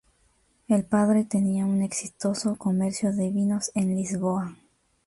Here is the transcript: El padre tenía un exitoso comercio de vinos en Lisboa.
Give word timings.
El 0.67 0.83
padre 0.83 1.25
tenía 1.25 1.67
un 1.67 1.83
exitoso 1.83 2.55
comercio 2.55 3.13
de 3.13 3.29
vinos 3.29 3.69
en 3.75 3.95
Lisboa. 3.95 4.57